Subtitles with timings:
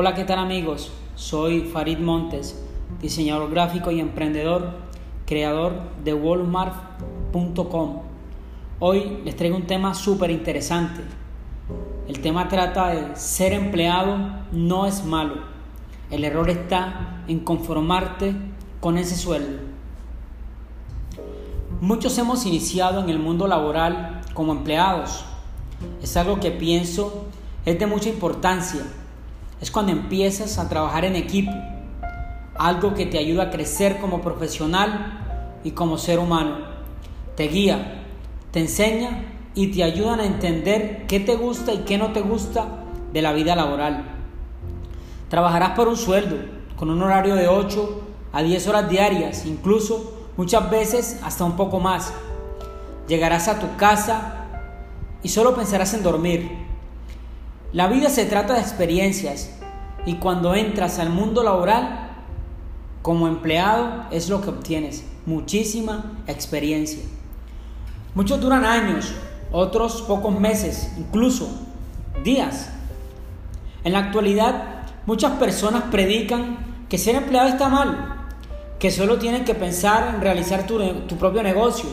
[0.00, 0.92] Hola, ¿qué tal amigos?
[1.16, 2.62] Soy Farid Montes,
[3.02, 4.74] diseñador gráfico y emprendedor,
[5.26, 5.72] creador
[6.04, 8.02] de Walmart.com.
[8.78, 11.00] Hoy les traigo un tema súper interesante.
[12.06, 14.18] El tema trata de ser empleado
[14.52, 15.34] no es malo.
[16.12, 18.36] El error está en conformarte
[18.78, 19.58] con ese sueldo.
[21.80, 25.24] Muchos hemos iniciado en el mundo laboral como empleados.
[26.00, 27.24] Es algo que pienso
[27.66, 28.82] es de mucha importancia.
[29.60, 31.52] Es cuando empiezas a trabajar en equipo,
[32.56, 36.58] algo que te ayuda a crecer como profesional y como ser humano.
[37.36, 38.04] Te guía,
[38.52, 42.66] te enseña y te ayudan a entender qué te gusta y qué no te gusta
[43.12, 44.04] de la vida laboral.
[45.28, 46.36] Trabajarás por un sueldo,
[46.76, 51.80] con un horario de 8 a 10 horas diarias, incluso muchas veces hasta un poco
[51.80, 52.12] más.
[53.08, 54.46] Llegarás a tu casa
[55.22, 56.67] y solo pensarás en dormir.
[57.72, 59.50] La vida se trata de experiencias
[60.06, 62.08] y cuando entras al mundo laboral
[63.02, 67.02] como empleado es lo que obtienes, muchísima experiencia.
[68.14, 69.12] Muchos duran años,
[69.52, 71.46] otros pocos meses, incluso
[72.24, 72.70] días.
[73.84, 78.28] En la actualidad muchas personas predican que ser empleado está mal,
[78.78, 81.90] que solo tienen que pensar en realizar tu, tu propio negocio.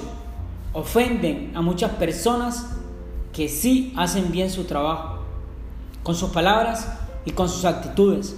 [0.72, 2.78] Ofenden a muchas personas
[3.34, 5.15] que sí hacen bien su trabajo,
[6.06, 6.88] con sus palabras
[7.26, 8.36] y con sus actitudes.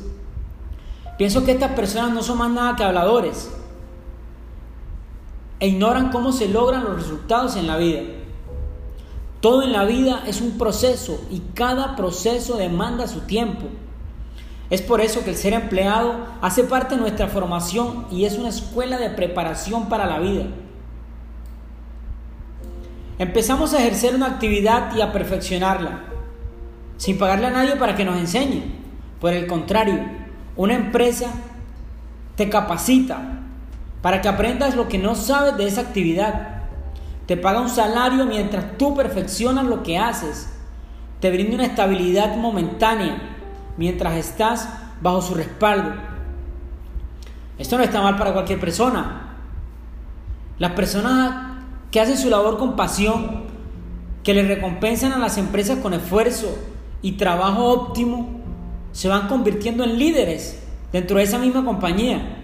[1.17, 3.51] Pienso que estas personas no son más nada que habladores
[5.59, 8.03] e ignoran cómo se logran los resultados en la vida.
[9.41, 13.65] Todo en la vida es un proceso y cada proceso demanda su tiempo.
[14.69, 18.47] Es por eso que el ser empleado hace parte de nuestra formación y es una
[18.47, 20.45] escuela de preparación para la vida.
[23.19, 26.06] Empezamos a ejercer una actividad y a perfeccionarla,
[26.97, 28.63] sin pagarle a nadie para que nos enseñe.
[29.21, 29.99] Por el contrario,
[30.55, 31.31] una empresa
[32.35, 33.39] te capacita
[34.01, 36.65] para que aprendas lo que no sabes de esa actividad.
[37.25, 40.49] Te paga un salario mientras tú perfeccionas lo que haces.
[41.19, 43.17] Te brinda una estabilidad momentánea
[43.77, 44.69] mientras estás
[45.01, 45.93] bajo su respaldo.
[47.57, 49.35] Esto no está mal para cualquier persona.
[50.59, 51.57] Las personas
[51.91, 53.45] que hacen su labor con pasión,
[54.23, 56.55] que le recompensan a las empresas con esfuerzo
[57.01, 58.27] y trabajo óptimo,
[58.91, 60.59] se van convirtiendo en líderes
[60.91, 62.37] dentro de esa misma compañía.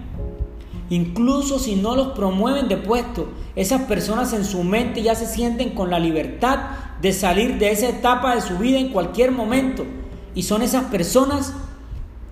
[0.90, 5.72] Incluso si no los promueven de puesto, esas personas en su mente ya se sienten
[5.72, 6.60] con la libertad
[7.02, 9.86] de salir de esa etapa de su vida en cualquier momento
[10.36, 11.54] y son esas personas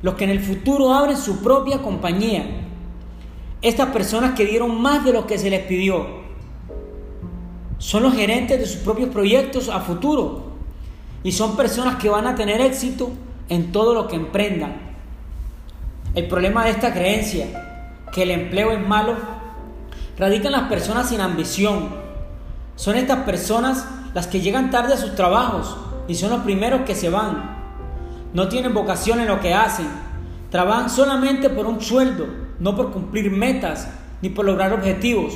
[0.02, 2.46] los que en el futuro abren su propia compañía.
[3.62, 6.22] Estas personas que dieron más de lo que se les pidió.
[7.78, 10.51] Son los gerentes de sus propios proyectos a futuro.
[11.24, 13.12] Y son personas que van a tener éxito
[13.50, 14.74] en todo lo que emprendan.
[16.16, 19.16] El problema de esta creencia, que el empleo es malo,
[20.18, 21.90] radica en las personas sin ambición.
[22.76, 25.78] Son estas personas las que llegan tarde a sus trabajos
[26.08, 27.62] y son los primeros que se van
[28.34, 29.88] no tienen vocación en lo que hacen,
[30.50, 32.28] trabajan solamente por un sueldo,
[32.60, 33.90] no por cumplir metas
[34.22, 35.34] ni por lograr objetivos.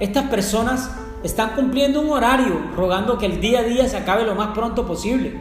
[0.00, 0.90] Estas personas
[1.22, 4.86] están cumpliendo un horario, rogando que el día a día se acabe lo más pronto
[4.86, 5.40] posible.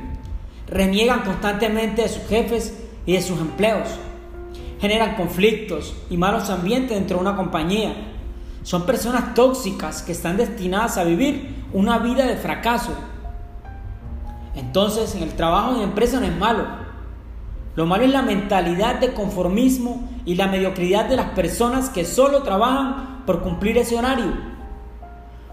[0.68, 3.88] Reniegan constantemente de sus jefes y de sus empleos.
[4.80, 7.94] Generan conflictos y malos ambientes dentro de una compañía.
[8.64, 12.94] Son personas tóxicas que están destinadas a vivir una vida de fracaso
[14.56, 16.66] entonces, en el trabajo en empresa no es malo.
[17.76, 22.44] Lo malo es la mentalidad de conformismo y la mediocridad de las personas que solo
[22.44, 24.34] trabajan por cumplir ese horario.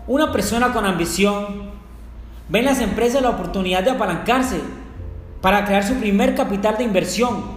[0.07, 1.71] Una persona con ambición
[2.49, 4.61] ve en las empresas la oportunidad de apalancarse
[5.41, 7.57] para crear su primer capital de inversión.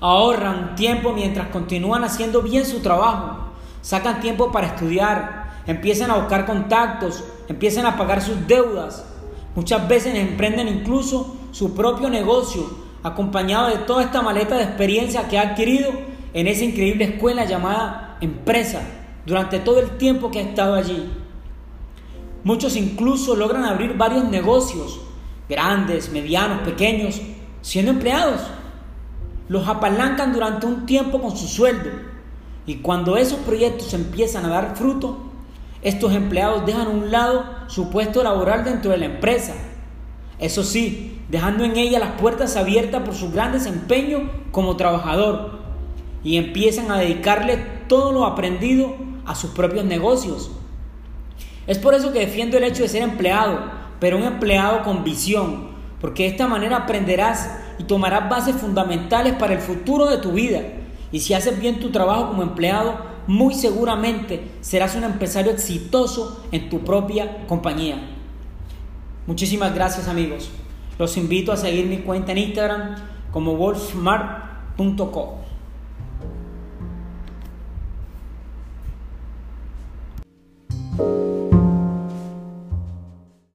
[0.00, 3.52] Ahorran tiempo mientras continúan haciendo bien su trabajo.
[3.80, 9.04] Sacan tiempo para estudiar, empiezan a buscar contactos, empiezan a pagar sus deudas,
[9.54, 12.64] Muchas veces emprenden incluso su propio negocio,
[13.02, 15.90] acompañado de toda esta maleta de experiencia que ha adquirido
[16.32, 18.80] en esa increíble escuela llamada empresa
[19.26, 21.10] durante todo el tiempo que ha estado allí.
[22.44, 25.00] Muchos incluso logran abrir varios negocios,
[25.48, 27.20] grandes, medianos, pequeños,
[27.60, 28.40] siendo empleados.
[29.48, 31.90] Los apalancan durante un tiempo con su sueldo
[32.66, 35.18] y cuando esos proyectos empiezan a dar fruto,
[35.82, 39.54] estos empleados dejan a un lado su puesto laboral dentro de la empresa.
[40.38, 45.60] Eso sí, dejando en ella las puertas abiertas por su gran desempeño como trabajador
[46.24, 47.56] y empiezan a dedicarle
[47.88, 48.94] todo lo aprendido
[49.26, 50.50] a sus propios negocios.
[51.66, 53.60] Es por eso que defiendo el hecho de ser empleado,
[54.00, 55.68] pero un empleado con visión,
[56.00, 60.60] porque de esta manera aprenderás y tomarás bases fundamentales para el futuro de tu vida.
[61.12, 66.68] Y si haces bien tu trabajo como empleado, muy seguramente serás un empresario exitoso en
[66.68, 67.96] tu propia compañía.
[69.26, 70.50] Muchísimas gracias amigos.
[70.98, 72.96] Los invito a seguir mi cuenta en Instagram
[73.30, 75.38] como wolfmart.co.